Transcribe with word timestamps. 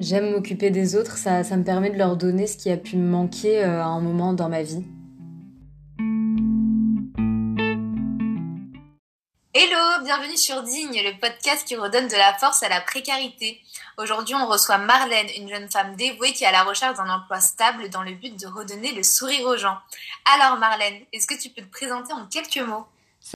J'aime 0.00 0.30
m'occuper 0.30 0.70
des 0.70 0.94
autres, 0.94 1.16
ça, 1.16 1.42
ça 1.42 1.56
me 1.56 1.64
permet 1.64 1.90
de 1.90 1.98
leur 1.98 2.16
donner 2.16 2.46
ce 2.46 2.56
qui 2.56 2.70
a 2.70 2.76
pu 2.76 2.96
me 2.96 3.10
manquer 3.10 3.64
euh, 3.64 3.82
à 3.82 3.86
un 3.86 4.00
moment 4.00 4.32
dans 4.32 4.48
ma 4.48 4.62
vie. 4.62 4.84
Hello, 9.52 10.04
bienvenue 10.04 10.36
sur 10.36 10.62
Digne, 10.62 11.02
le 11.04 11.18
podcast 11.18 11.66
qui 11.66 11.74
redonne 11.74 12.06
de 12.06 12.14
la 12.14 12.32
force 12.34 12.62
à 12.62 12.68
la 12.68 12.80
précarité. 12.80 13.60
Aujourd'hui, 13.96 14.36
on 14.36 14.46
reçoit 14.46 14.78
Marlène, 14.78 15.26
une 15.36 15.48
jeune 15.48 15.68
femme 15.68 15.96
dévouée 15.96 16.32
qui 16.32 16.44
est 16.44 16.46
à 16.46 16.52
la 16.52 16.62
recherche 16.62 16.96
d'un 16.96 17.10
emploi 17.10 17.40
stable 17.40 17.90
dans 17.90 18.04
le 18.04 18.12
but 18.12 18.38
de 18.38 18.46
redonner 18.46 18.92
le 18.92 19.02
sourire 19.02 19.48
aux 19.48 19.56
gens. 19.56 19.78
Alors 20.36 20.58
Marlène, 20.58 21.02
est-ce 21.12 21.26
que 21.26 21.42
tu 21.42 21.48
peux 21.48 21.62
te 21.62 21.72
présenter 21.72 22.12
en 22.12 22.26
quelques 22.26 22.64
mots? 22.64 22.86